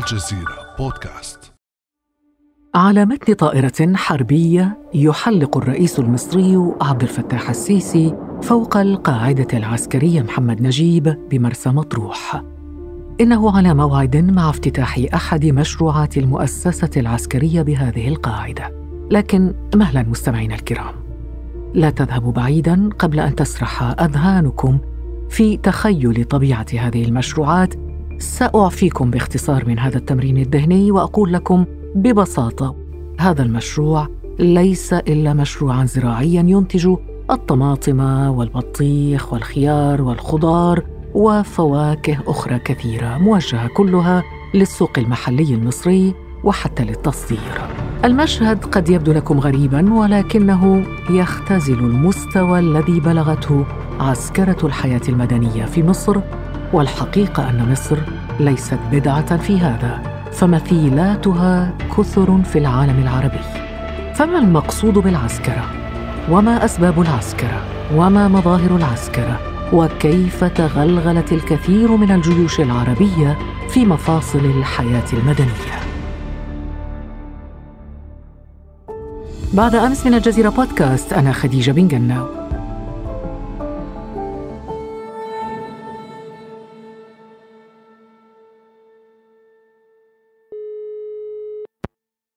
[0.00, 1.52] الجزيرة بودكاست
[2.74, 11.28] على متن طائرة حربية يحلق الرئيس المصري عبد الفتاح السيسي فوق القاعدة العسكرية محمد نجيب
[11.30, 12.42] بمرسى مطروح.
[13.20, 18.72] إنه على موعد مع افتتاح أحد مشروعات المؤسسة العسكرية بهذه القاعدة.
[19.10, 20.94] لكن مهلا مستمعينا الكرام.
[21.74, 24.78] لا تذهبوا بعيدا قبل أن تسرح أذهانكم
[25.28, 27.89] في تخيل طبيعة هذه المشروعات
[28.20, 32.76] سأعفيكم باختصار من هذا التمرين الذهني وأقول لكم ببساطة
[33.20, 36.94] هذا المشروع ليس إلا مشروعا زراعيا ينتج
[37.30, 40.84] الطماطم والبطيخ والخيار والخضار
[41.14, 44.22] وفواكه أخرى كثيرة موجهة كلها
[44.54, 47.60] للسوق المحلي المصري وحتى للتصدير.
[48.04, 53.64] المشهد قد يبدو لكم غريبا ولكنه يختزل المستوى الذي بلغته
[54.00, 56.20] عسكرة الحياة المدنية في مصر
[56.72, 57.98] والحقيقة أن مصر
[58.40, 60.02] ليست بدعة في هذا
[60.32, 63.40] فمثيلاتها كثر في العالم العربي
[64.14, 65.64] فما المقصود بالعسكرة؟
[66.30, 67.62] وما أسباب العسكرة؟
[67.94, 69.40] وما مظاهر العسكرة؟
[69.72, 75.80] وكيف تغلغلت الكثير من الجيوش العربية في مفاصل الحياة المدنية
[79.54, 82.39] بعد أمس من الجزيرة بودكاست أنا خديجة بن جنة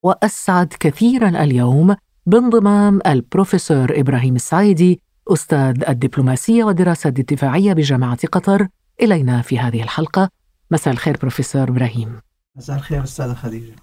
[0.04, 8.68] وأسعد كثيرا اليوم بانضمام البروفيسور إبراهيم السعيدي أستاذ الدبلوماسية والدراسات الدفاعية بجامعة قطر
[9.02, 10.28] إلينا في هذه الحلقة.
[10.70, 12.20] مساء الخير بروفيسور إبراهيم.
[12.56, 13.74] مساء الخير أستاذة خديجة.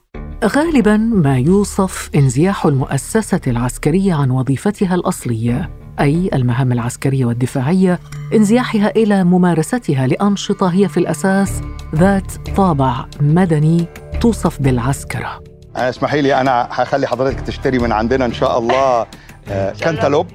[0.45, 5.69] غالبا ما يوصف انزياح المؤسسة العسكرية عن وظيفتها الأصلية
[5.99, 7.99] أي المهام العسكرية والدفاعية
[8.33, 11.61] انزياحها إلى ممارستها لأنشطة هي في الأساس
[11.95, 13.85] ذات طابع مدني
[14.21, 15.50] توصف بالعسكرة.
[15.77, 19.05] أنا اسمحي لي أنا هخلي حضرتك تشتري من عندنا إن شاء الله
[19.51, 20.27] آه، كنتالوب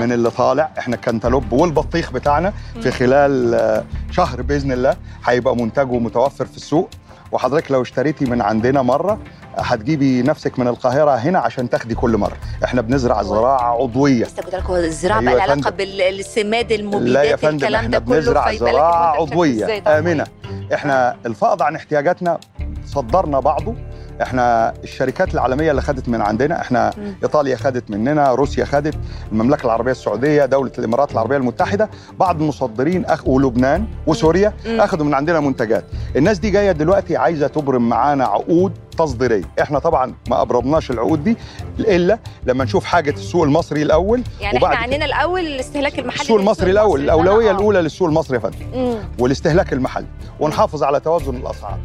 [0.00, 0.70] من اللي طالع.
[0.78, 6.88] إحنا الكنتالوب والبطيخ بتاعنا في خلال آه، شهر بإذن الله هيبقى منتجه متوفر في السوق.
[7.32, 9.18] وحضرتك لو اشتريتي من عندنا مرة
[9.58, 12.36] هتجيبي نفسك من القاهرة هنا عشان تاخدي كل مرة.
[12.64, 14.24] إحنا بنزرع زراعة عضوية.
[14.24, 15.70] بس كنت هو الزراعة أيوة بقى علاقة.
[15.70, 19.82] بالسماد لا يا المبيدات فندم الكلام إحنا ده كله بنزرع زراعة عضوية.
[19.86, 20.26] آمنة.
[20.74, 22.38] إحنا الفائض عن احتياجاتنا
[22.86, 23.74] صدرنا بعضه.
[24.22, 27.14] إحنا الشركات العالمية اللي خدت من عندنا إحنا مم.
[27.22, 28.94] إيطاليا خدت مننا روسيا خدت
[29.32, 34.52] المملكة العربية السعودية دولة الإمارات العربية المتحدة بعض المصدرين أخ ولبنان وسوريا.
[34.66, 35.84] أخذوا من عندنا منتجات
[36.16, 41.36] الناس دي جاية دلوقتي عايزة تبرم معانا عقود تصديرية إحنا طبعا ما أبرمناش العقود دي
[41.78, 46.38] إلا لما نشوف حاجة السوق المصري الأول يعني وبعد إحنا عندنا الأول الاستهلاك المحلي السوق
[46.38, 47.00] المصري الأول.
[47.00, 47.52] الأولوية آه.
[47.52, 48.96] الأولى للسوق المصري يا فندم.
[49.18, 50.06] والاستهلاك المحلي
[50.40, 51.78] ونحافظ على توازن الأسعار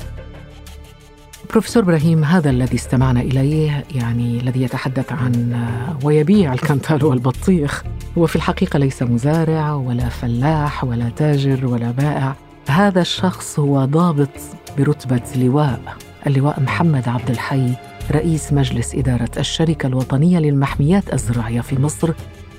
[1.49, 5.63] بروفيسور إبراهيم هذا الذي استمعنا إليه يعني الذي يتحدث عن
[6.03, 7.83] ويبيع الكنتال والبطيخ.
[8.17, 12.35] هو في الحقيقة ليس مزارع ولا فلاح ولا تاجر ولا بائع.
[12.69, 14.29] هذا الشخص هو ضابط
[14.77, 15.79] برتبة لواء
[16.27, 17.73] اللواء محمد عبد الحي
[18.11, 22.11] رئيس مجلس إدارة الشركة الوطنية للمحميات الزراعية في مصر.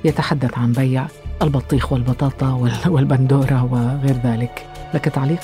[0.04, 1.06] يتحدث عن بيع
[1.42, 4.66] البطيخ والبطاطا وال- والبندورة وغير ذلك.
[4.94, 5.40] لك تعليق؟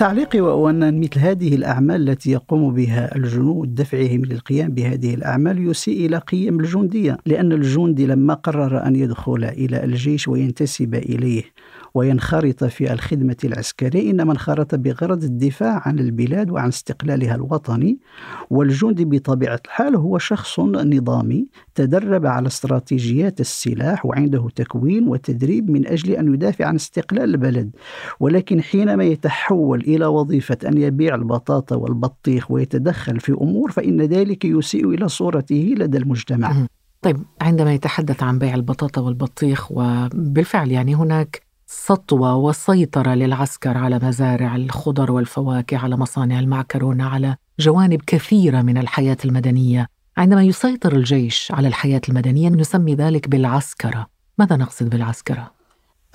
[0.00, 6.06] تعليقي هو أن مثل هذه الأعمال التي يقوم بها الجنود دفعهم للقيام بهذه الأعمال يسيء
[6.06, 11.42] إلى قيم الجندية لأن الجندي لما قرر أن يدخل إلى الجيش وينتسب إليه
[11.94, 17.98] وينخرط في الخدمة العسكرية إنما انخرط بغرض الدفاع عن البلاد وعن استقلالها الوطني.
[18.50, 26.12] والجندي بطبيعة الحال هو شخص نظامي تدرب على استراتيجيات السلاح وعنده تكوين وتدريب من أجل
[26.12, 27.70] أن يدافع عن استقلال البلد.
[28.20, 34.90] ولكن حينما يتحول إلى وظيفة أن يبيع البطاطا والبطيخ ويتدخل في أمور فإن ذلك يسيء
[34.90, 36.66] إلى صورته لدى المجتمع.
[37.02, 44.56] طيب عندما يتحدث عن بيع البطاطا والبطيخ وبالفعل يعني هناك سطوة وسيطرة للعسكر على مزارع
[44.56, 49.86] الخضر والفواكه على مصانع المعكرونة على جوانب كثيرة من الحياة المدنية.
[50.16, 54.06] عندما يسيطر الجيش على الحياة المدنية نسمي ذلك بالعسكرة.
[54.38, 55.60] ماذا نقصد بالعسكرة؟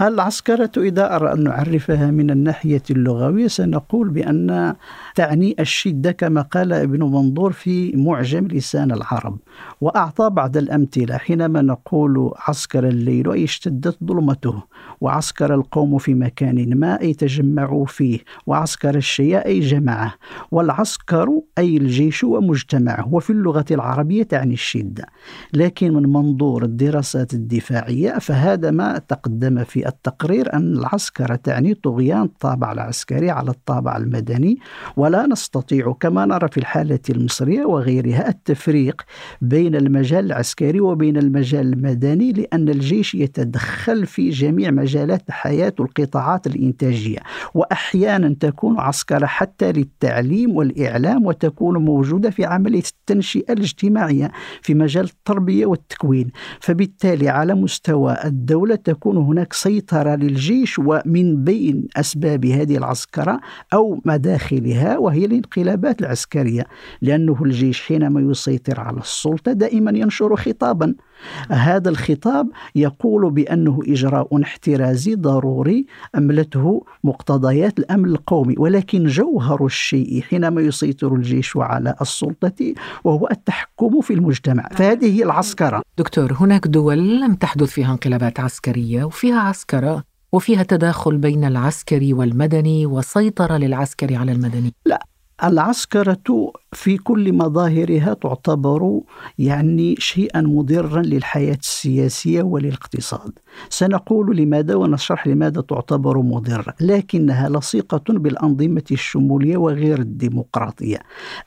[0.01, 4.75] العسكرة إذا أردنا أن نعرفها من الناحية اللغوية سنقول بأن
[5.15, 9.37] تعني الشدة كما قال ابن منظور في معجم لسان العرب.
[9.81, 14.63] وأعطى بعض الأمثلة حينما نقول عسكر الليل أي اشتدت ظلمته.
[15.01, 20.13] وعسكر القوم في مكان ما أي تجمعوا فيه وعسكر الشيء أي جمعه
[20.51, 21.27] والعسكر
[21.57, 25.05] أي الجيش ومجتمعه وفي اللغة العربية تعني الشدة.
[25.53, 32.71] لكن من منظور الدراسات الدفاعية فهذا ما تقدم في التقرير أن العسكرة تعني طغيان الطابع
[32.71, 34.57] العسكري على الطابع المدني
[34.97, 39.01] ولا نستطيع كما نرى في الحالة المصرية وغيرها التفريق
[39.41, 47.17] بين المجال العسكري وبين المجال المدني لأن الجيش يتدخل في جميع مجالات الحياة والقطاعات الإنتاجية
[47.53, 55.65] وأحيانا تكون عسكرة حتى للتعليم والإعلام وتكون موجودة في عملية التنشئة الاجتماعية في مجال التربية
[55.65, 56.31] والتكوين.
[56.59, 63.39] فبالتالي على مستوى الدولة تكون هناك سيطرة للجيش ومن بين أسباب هذه العسكرة
[63.73, 66.65] أو مداخلها وهي الانقلابات العسكرية
[67.01, 70.95] لأنه الجيش حينما يسيطر على السلطة دائما ينشر خطابا.
[71.49, 74.74] هذا الخطاب يقول بأنه إجراء احترازي
[75.15, 75.85] ضروري
[76.15, 82.73] أملته مقتضيات الأمن القومي ولكن جوهر الشيء حينما يسيطر الجيش على السلطة
[83.03, 84.67] وهو التحكم في المجتمع.
[84.71, 85.81] فهذه هي العسكرة.
[85.97, 92.85] دكتور هناك دول لم تحدث فيها انقلابات عسكرية وفيها عسكرة وفيها تداخل بين العسكري والمدني
[92.85, 94.73] وسيطرة للعسكري على المدني.
[94.85, 95.05] لا
[95.43, 99.01] العسكرة في كل مظاهرها تعتبر
[99.39, 103.31] يعني شيئا مضرا للحياة السياسية وللاقتصاد
[103.69, 110.99] سنقول لماذا ونشرح لماذا تعتبر مضرة لكنها لصيقة بالأنظمة الشمولية وغير الديمقراطية.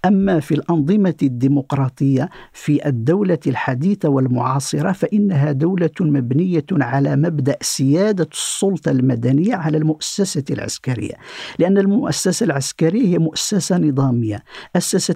[0.05, 8.91] أما في الأنظمة الديمقراطية في الدولة الحديثة والمعاصرة فإنها دولة مبنية على مبدأ سيادة السلطة
[8.91, 11.15] المدنية على المؤسسة العسكرية.
[11.59, 14.43] لأن المؤسسة العسكرية هي مؤسسة نظامية.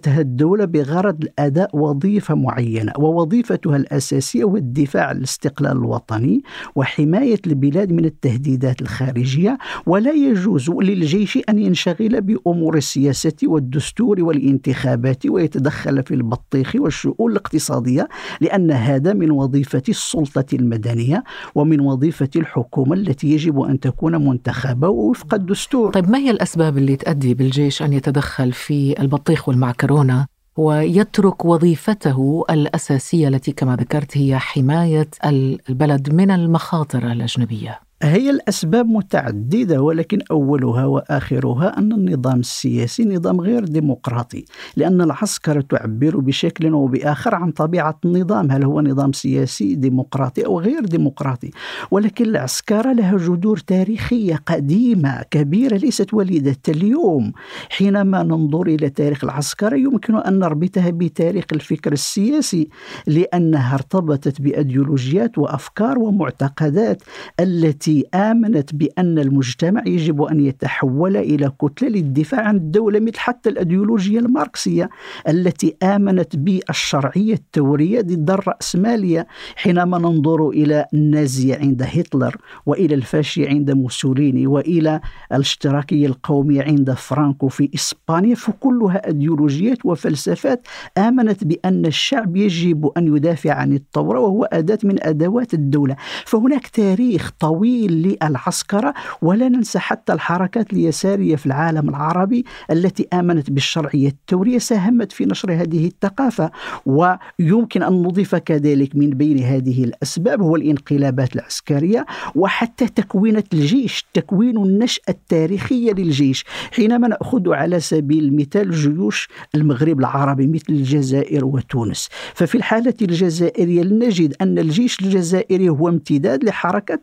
[0.03, 6.43] أسستها الدولة بغرض الأداء وظيفة معينة ووظيفتها الأساسية هو الدفاع عن الاستقلال الوطني
[6.77, 9.59] وحماية البلاد من التهديدات الخارجية.
[9.87, 18.09] ولا يجوز للجيش أن ينشغل بأمور السياسة والدستور والانتخابات ويتدخل في البطيخ والشؤون الاقتصادية
[18.41, 25.35] لأن هذا من وظيفة السلطة المدنية ومن وظيفة الحكومة التي يجب أن تكون منتخبة وفق
[25.35, 25.93] الدستور.
[25.93, 29.49] طيب ما هي الأسباب اللي تؤدي بالجيش أن يتدخل في البطيخ
[29.93, 37.81] والمعكرونة ويترك وظيفته الأساسية التي كما ذكرت هي حماية البلد من المخاطر الأجنبية.
[38.03, 44.45] هي الأسباب متعددة ولكن أولها وآخرها أن النظام السياسي نظام غير ديمقراطي
[44.77, 50.61] لأن العسكرة تعبر بشكل أو بآخر عن طبيعة النظام هل هو نظام سياسي ديمقراطي أو
[50.61, 51.51] غير ديمقراطي؟
[51.91, 57.33] ولكن العسكرة لها جذور تاريخية قديمة كبيرة ليست وليدة اليوم.
[57.71, 62.69] حينما ننظر إلى تاريخ العسكرة يمكن أن نربطها بتاريخ الفكر السياسي
[63.07, 67.03] لأنها ارتبطت بأيديولوجيات وأفكار ومعتقدات
[67.41, 73.49] التي التي آمنت بأن المجتمع يجب أن يتحول إلى كتلة للدفاع عن الدولة مثل حتى
[73.49, 74.91] الأيديولوجيا الماركسية
[75.29, 82.37] التي آمنت بالشرعية التورية ضد الرأسمالية حينما ننظر إلى النازية عند هتلر
[82.67, 85.00] وإلى الفاشية عند موسوليني وإلى
[85.33, 90.67] الاشتراكية القومية عند فرانكو في إسبانيا فكلها أيديولوجيات وفلسفات
[90.99, 95.97] آمنت بأن الشعب يجب أن يدافع عن الثورة وهو أداة من أدوات الدولة.
[96.27, 104.08] فهناك تاريخ طويل للعسكرة ولا ننسى حتى الحركات اليسارية في العالم العربي التي آمنت بالشرعية
[104.08, 106.50] التورية ساهمت في نشر هذه الثقافة.
[106.87, 114.56] ويمكن أن نضيف كذلك من بين هذه الأسباب هو الانقلابات العسكرية وحتى تكوينة الجيش تكوين
[114.56, 116.44] النشأة التاريخية للجيش.
[116.73, 122.08] حينما نأخذ على سبيل المثال جيوش المغرب العربي مثل الجزائر وتونس.
[122.34, 126.98] ففي الحالة الجزائرية نجد أن الجيش الجزائري هو امتداد لحركة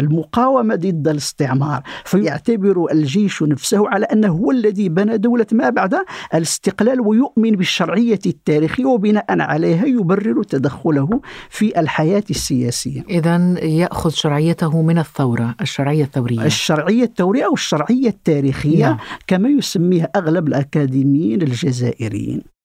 [0.00, 5.94] المقاومة ضد الاستعمار فيعتبر الجيش نفسه على أنه هو الذي بنى دولة ما بعد
[6.34, 13.04] الاستقلال ويؤمن بالشرعية التاريخية وبناء عليها يبرر تدخله في الحياة السياسية.
[13.10, 16.44] إذا يأخذ شرعيته من الثورة الشرعية الثورية.
[16.44, 18.98] الشرعية الثورية أو الشرعية التاريخية نعم.
[19.26, 22.55] كما يسميها أغلب الأكاديميين الجزائريين.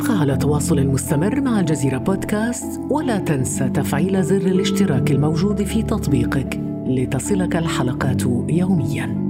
[0.00, 6.60] ابقى على تواصل مستمر مع الجزيرة بودكاست ولا تنسى تفعيل زر الاشتراك الموجود في تطبيقك
[6.86, 9.26] لتصلك الحلقات يومياً.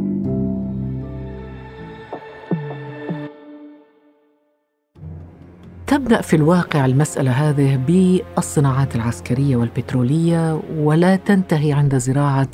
[5.87, 12.49] تبدأ في الواقع المسألة هذه بالصناعات العسكرية والبترولية ولا تنتهي عند زراعة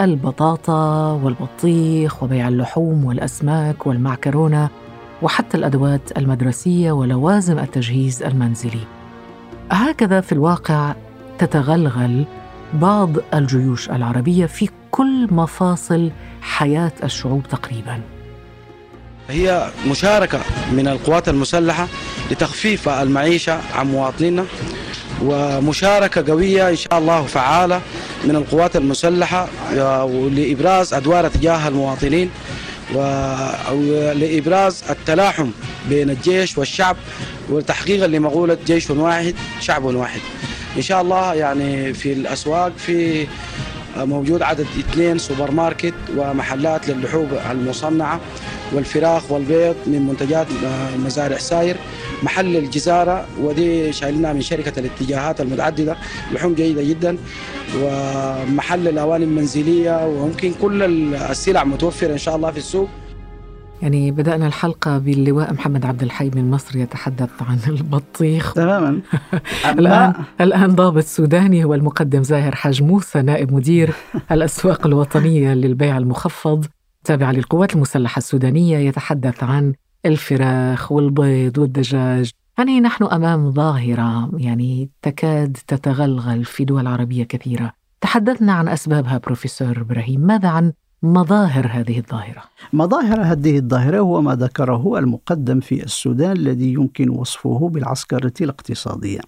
[0.00, 4.68] البطاطا والبطيخ وبيع اللحوم والأسماك والمعكرونة
[5.22, 8.80] وحتى الأدوات المدرسية ولوازم التجهيز المنزلي.
[9.70, 10.94] هكذا في الواقع
[11.38, 12.24] تتغلغل
[12.74, 16.10] بعض الجيوش العربية في كل مفاصل
[16.42, 18.00] حياة الشعوب تقريبا.
[19.28, 20.40] هي مشاركة
[20.72, 21.88] من القوات المسلحة
[22.30, 24.44] لتخفيف المعيشة عن مواطنينا
[25.22, 27.80] ومشاركة قوية إن شاء الله فعالة
[28.24, 29.48] من القوات المسلحة
[30.30, 32.30] لإبراز أدوار تجاه المواطنين.
[32.94, 35.50] ولإبراز التلاحم
[35.88, 36.96] بين الجيش والشعب
[37.50, 40.20] وتحقيقا لمقولة جيش واحد شعب واحد.
[40.76, 43.26] إن شاء الله يعني في الأسواق في
[43.96, 48.20] موجود عدد اثنين سوبر ماركت ومحلات للحوم المصنعة
[48.72, 50.46] والفراخ والبيض من منتجات
[51.04, 51.76] مزارع ساير
[52.22, 53.26] محل الجزارة.
[53.40, 55.96] ودي شايلينها من شركة الاتجاهات المتعددة
[56.32, 57.16] لحوم جيدة جدا.
[57.82, 60.82] ومحل الأواني المنزلية وممكن كل
[61.14, 62.88] السلع متوفرة إن شاء الله في السوق.
[63.82, 68.52] يعني بدأنا الحلقة باللواء محمد عبد الحي من مصر يتحدث عن البطيخ.
[68.52, 69.00] تماما.
[69.78, 73.94] الآن الآن ضابط سوداني هو المقدم زاهر حاج موسى نائب مدير
[74.32, 76.66] الأسواق الوطنية للبيع المخفض.
[77.04, 79.74] تابعة للقوات المسلحة السودانية يتحدث عن
[80.06, 82.30] الفراخ والبيض والدجاج.
[82.58, 87.72] يعني نحن أمام ظاهرة يعني تكاد تتغلغل في دول عربية كثيرة.
[88.00, 90.20] تحدثنا عن أسبابها بروفيسور إبراهيم.
[90.20, 90.72] ماذا عن
[91.06, 92.42] مظاهر هذه الظاهرة.
[92.72, 99.20] مظاهر هذه الظاهرة هو ما ذكره المقدم في السودان الذي يمكن وصفه بالعسكرة الاقتصادية.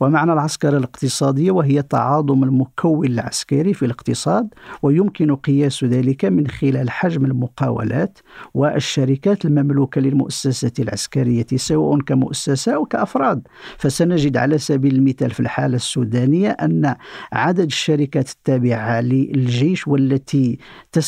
[0.00, 4.48] ومعنى العسكرة الاقتصادية وهي تعاظم المكون العسكري في الاقتصاد
[4.82, 8.18] ويمكن قياس ذلك من خلال حجم المقاولات
[8.54, 13.48] والشركات المملوكة للمؤسسة العسكرية سواء كمؤسسة أو كأفراد.
[13.78, 16.94] فسنجد على سبيل المثال في الحالة السودانية أن
[17.32, 20.58] عدد الشركات التابعة للجيش والتي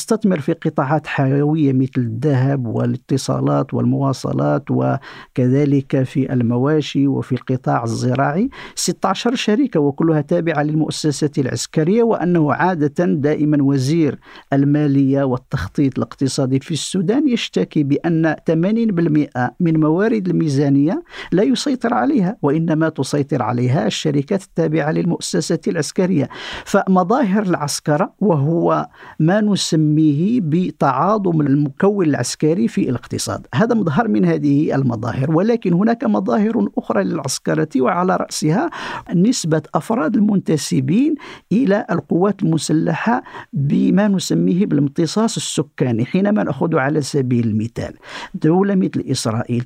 [0.09, 8.49] تستثمر في قطاعات حيوية مثل الذهب والاتصالات والمواصلات وكذلك في المواشي وفي القطاع الزراعي.
[8.75, 14.19] 16 شركة وكلها تابعة للمؤسسة العسكرية وأنه عادة دائما وزير
[14.53, 22.89] المالية والتخطيط الاقتصادي في السودان يشتكي بأن 80% من موارد الميزانية لا يسيطر عليها وإنما
[22.89, 26.29] تسيطر عليها الشركات التابعة للمؤسسة العسكرية.
[26.65, 28.89] فمظاهر العسكرة وهو
[29.21, 29.41] ما
[29.89, 33.47] نسميه بتعاظم المكون العسكري في الاقتصاد.
[33.55, 38.71] هذا مظهر من هذه المظاهر ولكن هناك مظاهر أخرى للعسكرة وعلى رأسها
[39.15, 41.15] نسبة أفراد المنتسبين
[41.53, 47.95] إلى القوات المسلحة بما نسميه بالامتصاص السكاني حينما نأخذ على سبيل المثال
[48.35, 49.65] دولة مثل إسرائيل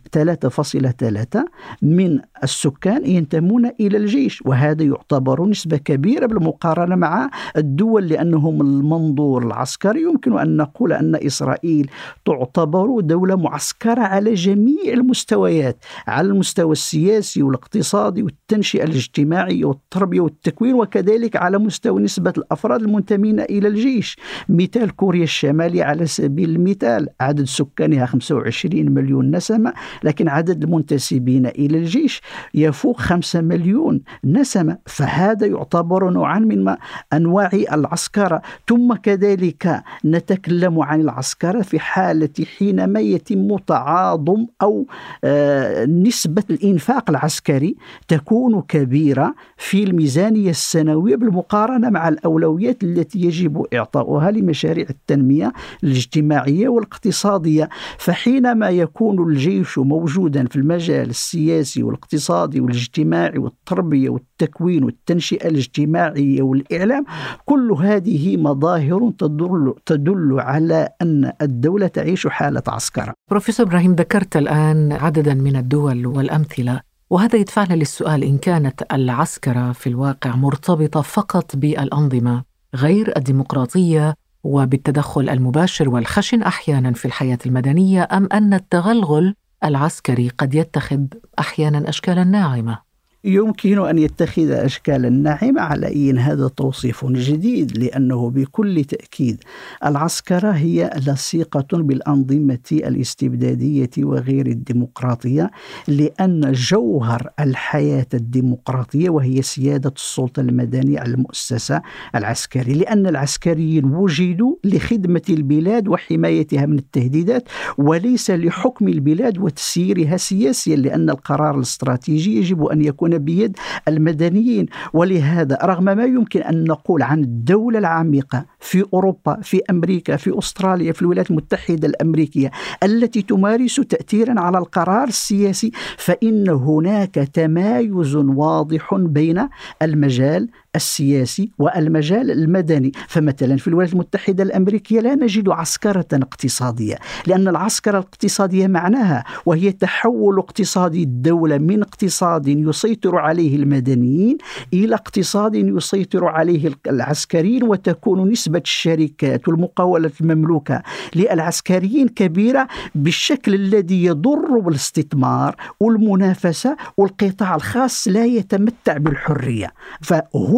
[1.34, 1.40] 3.3
[1.82, 10.11] من السكان ينتمون إلى الجيش وهذا يعتبر نسبة كبيرة بالمقارنة مع الدول لأنهم المنظور العسكري
[10.12, 11.90] يمكن أن نقول أن إسرائيل
[12.24, 21.36] تعتبر دولة معسكرة على جميع المستويات على المستوى السياسي والاقتصادي والتنشئة الاجتماعية والتربية والتكوين وكذلك
[21.36, 24.16] على مستوى نسبة الأفراد المنتمين إلى الجيش.
[24.48, 29.72] مثال كوريا الشمالية على سبيل المثال عدد سكانها 25 مليون نسمة
[30.04, 32.20] لكن عدد المنتسبين إلى الجيش
[32.54, 34.78] يفوق 5 مليون نسمة.
[34.86, 36.76] فهذا يعتبر نوعا من
[37.12, 42.28] أنواع العسكرة ثم كذلك نتكلم عن العسكرة في حالة
[42.58, 44.86] حينما يتم تعاظم أو
[45.24, 47.76] آه، نسبة الإنفاق العسكري
[48.08, 55.52] تكون كبيرة في الميزانية السنوية بالمقارنة مع الأولويات التي يجب إعطاؤها لمشاريع التنمية
[55.84, 57.68] الاجتماعية والاقتصادية.
[57.98, 67.04] فحينما يكون الجيش موجودا في المجال السياسي والاقتصادي والاجتماعي والتربية والتكوين والتنشئة الاجتماعية والإعلام
[67.44, 74.92] كل هذه مظاهر تدل, تدل على أن الدولة تعيش حالة عسكرة بروفيسور إبراهيم ذكرت الآن
[74.92, 76.80] عددا من الدول والأمثلة
[77.10, 82.42] وهذا يدفعنا للسؤال إن كانت العسكرة في الواقع مرتبطة فقط بالأنظمة
[82.74, 89.34] غير الديمقراطية وبالتدخل المباشر والخشن أحيانا في الحياة المدنية أم أن التغلغل
[89.64, 91.04] العسكري قد يتخذ
[91.38, 92.78] أحيانا أشكالا ناعمة؟
[93.24, 99.44] يمكن أن يتخذ أشكالا ناعمة على أي هذا توصيف جديد لأنه بكل تأكيد
[99.86, 105.50] العسكرة هي لصيقة بالأنظمة الاستبدادية وغير الديمقراطية
[105.88, 111.82] لأن جوهر الحياة الديمقراطية وهي سيادة السلطة المدنية على المؤسسة
[112.14, 117.48] العسكرية لأن العسكريين وجدوا لخدمة البلاد وحمايتها من التهديدات
[117.78, 123.56] وليس لحكم البلاد وتسييرها سياسيا لأن القرار الاستراتيجي يجب أن يكون يكون بيد
[123.88, 124.66] المدنيين.
[124.92, 130.92] ولهذا رغم ما يمكن أن نقول عن الدولة العميقة في أوروبا في أمريكا في أستراليا
[130.92, 132.50] في الولايات المتحدة الأمريكية
[132.82, 139.48] التي تمارس تأثيرا على القرار السياسي فإن هناك تمايز واضح بين
[139.82, 142.92] المجال السياسي والمجال المدني.
[143.08, 150.38] فمثلا في الولايات المتحدة الأمريكية لا نجد عسكرة اقتصادية لأن العسكرة الاقتصادية معناها وهي تحول
[150.38, 154.38] اقتصادي الدولة من اقتصاد يسيطر عليه المدنيين
[154.74, 160.82] إلى اقتصاد يسيطر عليه العسكريين وتكون نسبة الشركات والمقاولات المملوكة
[161.14, 169.72] للعسكريين كبيرة بالشكل الذي يضر بالاستثمار والمنافسة والقطاع الخاص لا يتمتع بالحرية.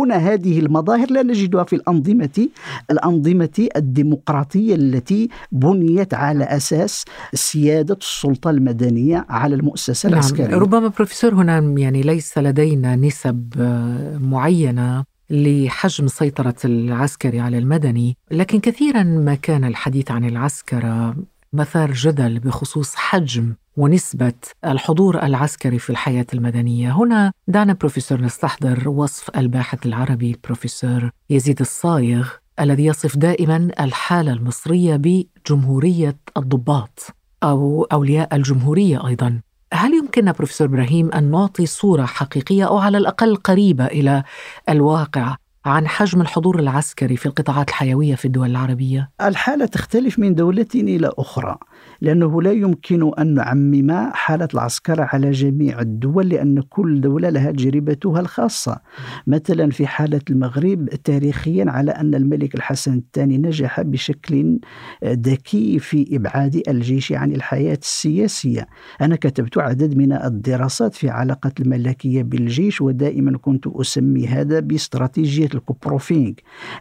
[0.04, 2.48] فهنا هذه المظاهر لا نجدها في الأنظمة
[2.90, 10.18] الأنظمة الديمقراطية التي بنيت على أساس سيادة السلطة المدنية على المؤسسة نعم.
[10.18, 18.16] العسكرية ربما بروفيسور هنا يعني ليس لدينا نسب آه، معينة لحجم سيطرة العسكري على المدني
[18.30, 21.16] لكن كثيرا ما كان الحديث عن العسكرة
[21.52, 24.32] مثار جدل بخصوص حجم ونسبة
[24.64, 26.92] الحضور العسكري في الحياة المدنية.
[26.92, 32.28] هنا دعنا بروفيسور نستحضر وصف الباحث العربي البروفيسور يزيد الصايغ
[32.60, 37.06] الذي يصف دائما الحالة المصرية بجمهورية الضباط
[37.42, 39.40] أو أولياء الجمهورية أيضا.
[39.72, 44.22] هل يمكننا بروفيسور إبراهيم أن نعطي صورة حقيقية أو على الأقل قريبة إلى
[44.68, 50.66] الواقع؟ عن حجم الحضور العسكري في القطاعات الحيوية في الدول العربية؟ الحالة تختلف من دولة
[50.74, 51.58] إلى أخرى
[52.00, 58.20] لأنه لا يمكن أن نعمم حالة العسكرة على جميع الدول لأن كل دولة لها تجربتها
[58.20, 58.80] الخاصة
[59.26, 64.58] مثلا في حالة المغرب تاريخيا على أن الملك الحسن الثاني نجح بشكل
[65.04, 68.66] ذكي في إبعاد الجيش عن الحياة السياسية
[69.00, 76.32] أنا كتبت عدد من الدراسات في علاقة الملكية بالجيش ودائما كنت أسمي هذا باستراتيجية الكوبروفينغ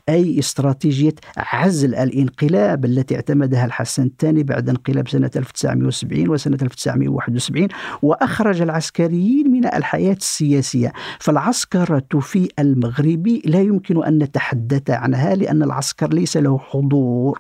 [0.10, 7.68] أي استراتيجية عزل الانقلاب التي اعتمدها الحسن الثاني بعد انقلاب سنة 1970 وسنة 1971
[8.02, 10.94] وأخرج العسكريين من الحياة السياسية.
[11.20, 17.40] فالعسكرة في المغرب لا يمكن أن نتحدث عنها لأن العسكر ليس له حضور.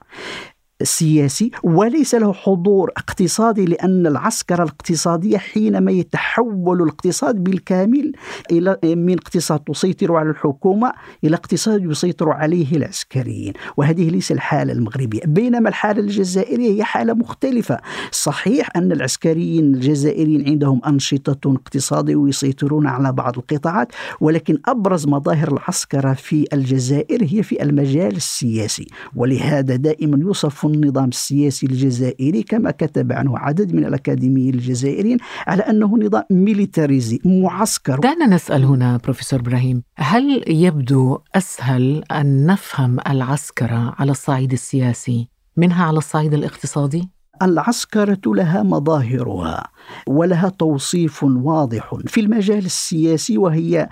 [0.81, 8.11] سياسي وليس له حضور اقتصادي لأن العسكرة الاقتصادية حينما يتحول الاقتصاد بالكامل
[8.51, 13.53] إلى من اقتصاد تسيطر على الحكومة إلى اقتصاد يسيطر عليه العسكريين.
[13.77, 17.77] وهذه ليس الحالة المغربية بينما الحالة الجزائرية هي حالة مختلفة.
[18.11, 23.87] صحيح أن العسكريين الجزائريين عندهم أنشطة اقتصادية ويسيطرون على بعض القطاعات
[24.21, 31.65] ولكن أبرز مظاهر العسكرة في الجزائر هي في المجال السياسي ولهذا دائما يوصف النظام السياسي
[31.65, 38.65] الجزائري كما كتب عنه عدد من الأكاديميين الجزائريين على أنه نظام ميليتاريزي معسكر دعنا نسأل
[38.65, 46.33] هنا بروفيسور إبراهيم هل يبدو أسهل أن نفهم العسكرة على الصعيد السياسي منها على الصعيد
[46.33, 47.09] الاقتصادي؟
[47.41, 49.67] العسكرة لها مظاهرها
[50.07, 53.89] ولها توصيف واضح في المجال السياسي وهي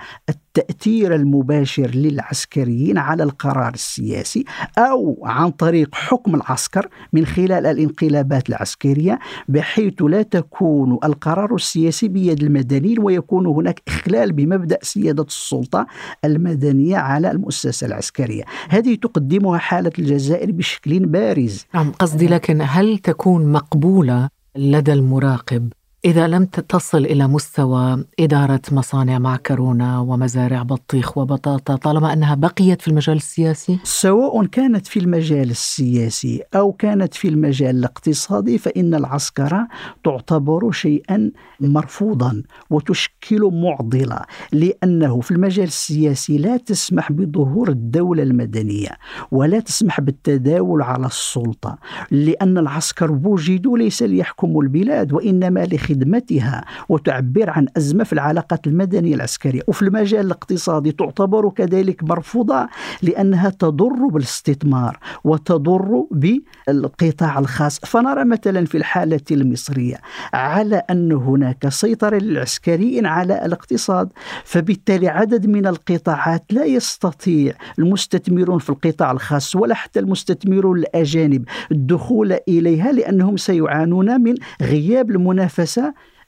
[0.57, 4.45] التأثير المباشر للعسكريين على القرار السياسي
[4.77, 12.43] أو عن طريق حكم العسكر من خلال الانقلابات العسكرية بحيث لا تكون القرار السياسي بيد
[12.43, 15.87] المدنيين ويكون هناك إخلال بمبدأ سيادة السلطة
[16.25, 18.43] المدنية على المؤسسة العسكرية.
[18.69, 21.65] هذه تقدمها حالة الجزائر بشكل بارز.
[21.73, 25.73] نعم قصدي لكن هل تكون مقبولة لدى المراقب
[26.05, 32.87] إذا لم تصل إلى مستوى إدارة مصانع معكرونة ومزارع بطيخ وبطاطا طالما أنها بقيت في
[32.87, 39.67] المجال السياسي؟ سواء كانت في المجال السياسي أو كانت في المجال الاقتصادي فإن العسكرة
[40.03, 44.19] تعتبر شيئا مرفوضا وتشكل معضلة
[44.51, 48.89] لأنه في المجال السياسي لا تسمح بظهور الدولة المدنية
[49.31, 51.77] ولا تسمح بالتداول على السلطة
[52.11, 59.15] لأن العسكر وجدوا ليس ليحكموا البلاد وإنما لخ خدمتها وتعبر عن أزمة في العلاقات المدنية
[59.15, 59.61] العسكرية.
[59.67, 62.67] وفي المجال الاقتصادي تعتبر كذلك مرفوضة
[63.01, 67.79] لأنها تضر بالاستثمار وتضر بالقطاع الخاص.
[67.79, 69.95] فنرى مثلا في الحالة المصرية
[70.33, 74.09] على أن هناك سيطرة للعسكريين على الاقتصاد
[74.43, 82.37] فبالتالي عدد من القطاعات لا يستطيع المستثمرون في القطاع الخاص ولا حتى المستثمرون الأجانب الدخول
[82.47, 85.80] إليها لأنهم سيعانون من غياب المنافسة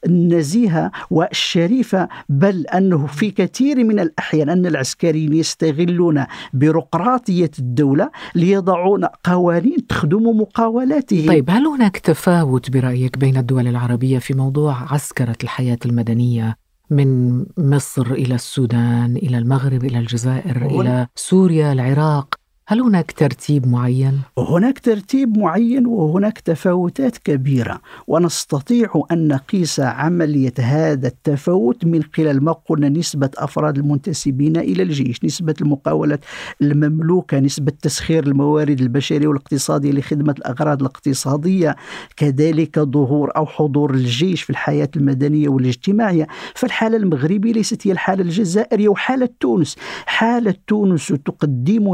[0.06, 9.86] النزيهة والشريفة بل أنه في كثير من الأحيان أن العسكريين يستغلون بيروقراطية الدولة ليضعون قوانين
[9.86, 11.28] تخدم مقاولاتهم.
[11.28, 16.56] طيب هل هناك تفاوت برأيك بين الدول العربية في موضوع عسكرة الحياة المدنية
[16.90, 22.34] من مصر إلى السودان إلى المغرب إلى الجزائر إلى سوريا العراق؟
[22.66, 31.08] هل هناك ترتيب معين؟ هناك ترتيب معين وهناك تفاوتات كبيرة ونستطيع أن نقيس عملية هذا
[31.08, 36.24] التفاوت من خلال ما قلنا نسبة أفراد المنتسبين إلى الجيش نسبة المقاولات
[36.62, 41.76] المملوكة نسبة تسخير الموارد البشرية والاقتصادية لخدمة الأغراض الاقتصادية
[42.16, 48.88] كذلك ظهور أو حضور الجيش في الحياة المدنية والاجتماعية فالحالة المغربية ليست هي الحالة الجزائرية
[48.88, 51.86] وحالة تونس حالة تونس تقدم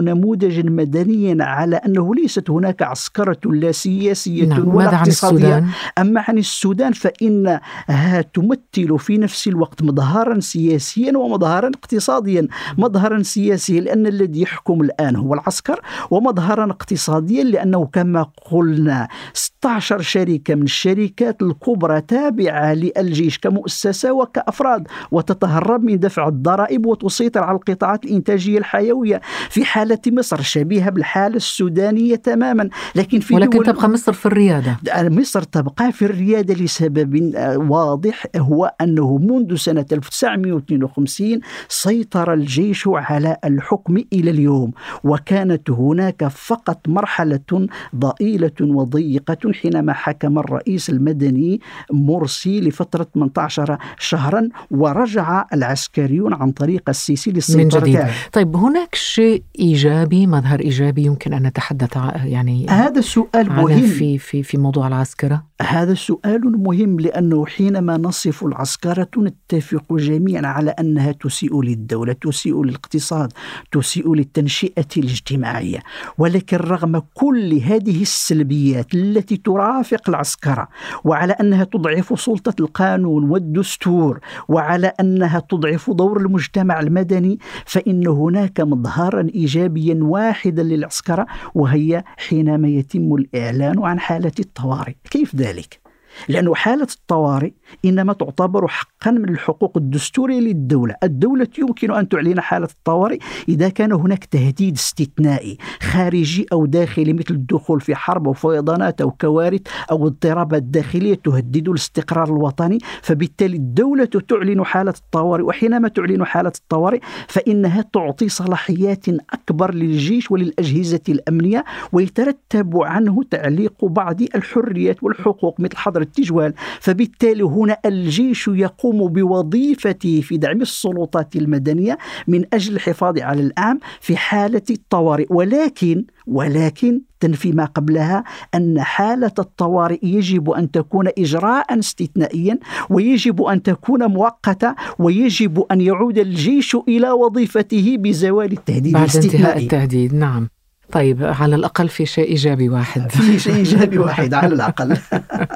[0.62, 4.68] مدنيا على أنه ليست هناك عسكرة لا سياسية نعم.
[4.68, 5.68] ولا ماذا عن اقتصادية السودان؟
[5.98, 14.06] أما عن السودان فإنها تمثل في نفس الوقت مظهرا سياسيا ومظهرا اقتصاديا مظهرا سياسيا لأن
[14.06, 22.00] الذي يحكم الآن هو العسكر ومظهرا اقتصاديا لأنه كما قلنا 16 شركة من الشركات الكبرى
[22.00, 29.20] تابعة للجيش كمؤسسة وكأفراد وتتهرب من دفع الضرائب وتسيطر على القطاعات الإنتاجية الحيوية
[29.50, 32.68] في حالة مصر شبيهة بالحالة السودانية تماما.
[32.94, 34.76] لكن في ولكن دول تبقى مصر في الريادة.
[34.96, 43.36] مصر تبقى في الريادة لسبب آه، واضح هو أنه منذ سنة 1952 سيطر الجيش على
[43.44, 44.72] الحكم إلى اليوم
[45.04, 51.60] وكانت هناك فقط مرحلة ضئيلة وضيقة حينما حكم الرئيس المدني
[51.92, 57.96] مرسي لفترة 18 شهرا ورجع العسكريون عن طريق السيسي من للسيطرة جديد.
[57.96, 58.12] عليه.
[58.32, 63.86] طيب هناك شيء إيجابي مظهر إيجابي يمكن أن نتحدث يعني هذا السؤال مهم.
[63.86, 70.70] في في في موضوع العسكرة؟ هذا سؤال مهم لأنه حينما نصف العسكرة نتفق جميعا على
[70.70, 73.32] أنها تسيء للدولة تسيء للاقتصاد
[73.72, 75.78] تسيء للتنشئة الاجتماعية.
[76.18, 80.68] ولكن رغم كل هذه السلبيات التي ترافق العسكرة
[81.04, 89.26] وعلى أنها تضعف سلطة القانون والدستور وعلى أنها تضعف دور المجتمع المدني فإن هناك مظهرا
[89.34, 89.98] إيجابيا
[90.30, 95.79] واحدا للعسكرة وهي حينما يتم الإعلان عن حالة الطوارئ كيف ذلك؟
[96.28, 97.50] لأن حالة الطوارئ
[97.84, 100.94] إنما تعتبر حقا من الحقوق الدستورية للدولة.
[101.02, 103.18] الدولة يمكن أن تعلن حالة الطوارئ
[103.48, 109.10] إذا كان هناك تهديد استثنائي خارجي أو داخلي مثل الدخول في حرب أو فيضانات أو
[109.10, 112.78] كوارث أو اضطرابات داخلية تهدد الاستقرار الوطني.
[113.02, 121.00] فبالتالي الدولة تعلن حالة الطوارئ وحينما تعلن حالة الطوارئ فإنها تعطي صلاحيات أكبر للجيش وللأجهزة
[121.08, 126.54] الأمنية ويترتب عنه تعليق بعض الحريات والحقوق مثل حظر التجوال.
[126.80, 134.16] فبالتالي هنا الجيش يقوم بوظيفته في دعم السلطات المدنية من أجل الحفاظ على الأمن في
[134.16, 135.26] حالة الطوارئ.
[135.30, 142.58] ولكن ولكن تنفي ما قبلها أن حالة الطوارئ يجب أن تكون إجراء استثنائيا
[142.90, 150.14] ويجب أن تكون مؤقتة ويجب أن يعود الجيش إلى وظيفته بزوال التهديد بعد انتهاء التهديد.
[150.14, 150.48] نعم.
[150.92, 153.10] طيب على الأقل في شيء إيجابي واحد.
[153.12, 154.96] في شيء إيجابي واحد على الأقل.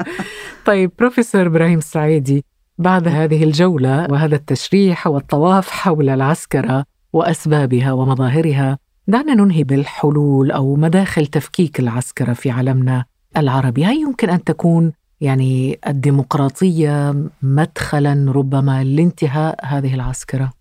[0.67, 2.45] طيب بروفيسور إبراهيم السعيدي
[2.79, 11.27] بعد هذه الجولة وهذا التشريح والطواف حول العسكرة وأسبابها ومظاهرها دعنا ننهي بالحلول أو مداخل
[11.27, 13.05] تفكيك العسكرة في عالمنا
[13.37, 13.85] العربي.
[13.85, 20.53] هل يمكن أن تكون يعني الديمقراطية مدخلا ربما لانتهاء هذه العسكرة؟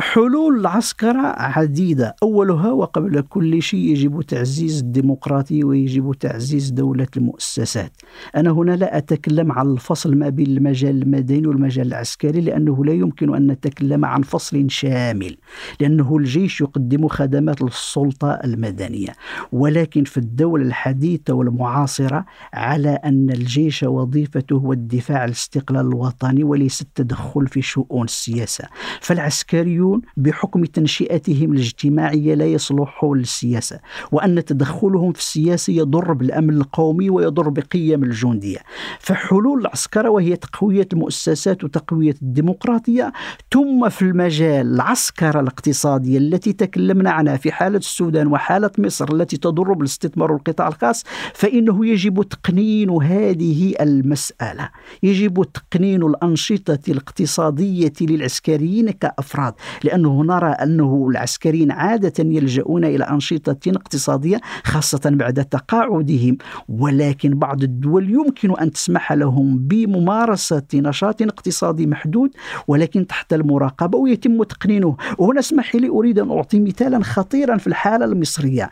[0.00, 7.92] حلول العسكرة عديدة أولها وقبل كل شيء يجب تعزيز الديمقراطية ويجب تعزيز دولة المؤسسات.
[8.36, 13.34] أنا هنا لا أتكلم عن الفصل ما بين المجال المدني والمجال العسكري لأنه لا يمكن
[13.34, 15.36] أن نتكلم عن فصل شامل
[15.80, 19.12] لأنه الجيش يقدم خدمات للسلطة المدنية.
[19.52, 26.82] ولكن في الدولة الحديثة والمعاصرة على أن الجيش وظيفته هو الدفاع عن الاستقلال الوطني وليس
[26.82, 28.64] التدخل في شؤون السياسة.
[29.86, 33.80] فالعسكريون بحكم تنشئتهم الاجتماعية لا يصلحون للسياسة
[34.12, 38.58] وأن تدخلهم في السياسة يضر بالأمن القومي ويضر بقيم الجندية.
[39.00, 43.12] فحلول العسكرة وهي تقوية المؤسسات وتقوية الديمقراطية
[43.52, 49.72] ثم في المجال العسكرة الاقتصادية التي تكلمنا عنها في حالة السودان وحالة مصر التي تضر
[49.72, 54.68] بالاستثمار والقطاع الخاص فإنه يجب تقنين هذه المسألة.
[55.02, 59.54] يجب تقنين الأنشطة الاقتصادية للعسكريين كأفراد.
[59.84, 66.38] لأنه نرى أنه العسكريين عادة يلجؤون إلى أنشطة اقتصادية خاصة بعد تقاعدهم.
[66.68, 72.30] ولكن بعض الدول يمكن أن تسمح لهم بممارسة نشاط اقتصادي محدود
[72.68, 74.96] ولكن تحت المراقبة ويتم تقنينه.
[75.18, 78.70] وهنا اسمح لي أريد أن أعطي مثالا خطيرا في الحالة المصرية.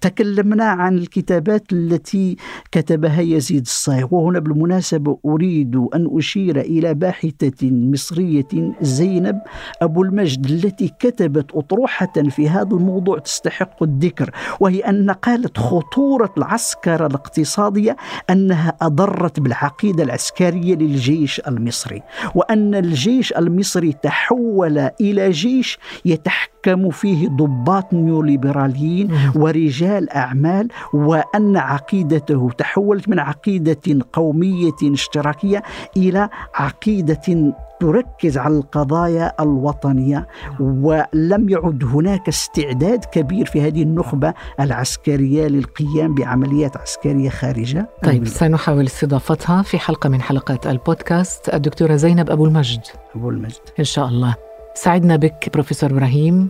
[0.00, 2.36] تكلمنا عن الكتابات التي
[2.72, 4.06] كتبها يزيد الصايغ.
[4.10, 9.38] وهنا بالمناسبة أريد أن أشير إلى باحثة مصرية زينب
[9.82, 10.45] أبو المجد.
[10.50, 14.30] التي كتبت أطروحة في هذا الموضوع تستحق الذكر
[14.60, 17.96] وهي أن قالت خطورة العسكرة الاقتصادية
[18.30, 22.02] أنها أضرت بالعقيدة العسكرية للجيش المصري
[22.34, 33.08] وأن الجيش المصري تحول إلى جيش يتحكم فيه ضباط نيوليبراليين ورجال أعمال وأن عقيدته تحولت
[33.08, 35.62] من عقيدة قومية اشتراكية
[35.96, 40.26] إلى عقيدة تركز على القضايا الوطنية
[40.60, 48.86] ولم يعد هناك استعداد كبير في هذه النخبة العسكرية للقيام بعمليات عسكرية خارجه طيب سنحاول
[48.86, 51.54] استضافتها في حلقة من حلقات البودكاست.
[51.54, 52.80] الدكتورة زينب أبو المجد.
[53.14, 53.60] أبو المجد.
[53.78, 54.34] إن شاء الله.
[54.74, 56.48] سعدنا بك بروفيسور إبراهيم.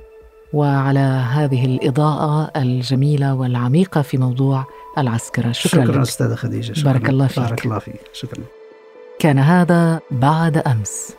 [0.52, 0.98] وعلى
[1.30, 4.64] هذه الإضاءة الجميلة والعميقة في موضوع
[4.98, 5.52] العسكرة.
[5.52, 6.72] شكرا, شكرا أستاذة خديجة.
[6.72, 6.92] شكرا.
[6.92, 7.44] بارك الله فيك.
[7.44, 8.00] بارك الله فيك.
[8.12, 8.42] شكرا.
[9.18, 11.16] كان هذا بعد أمس.